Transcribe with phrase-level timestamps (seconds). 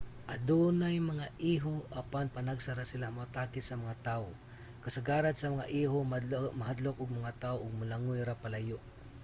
[0.35, 4.29] adunay mga iho apan panagsa ra sila moatake sa mga tawo.
[4.83, 5.97] kasagaran sa mga iho
[6.59, 8.77] mahadlok og mga tawo ug molangoy ra palayo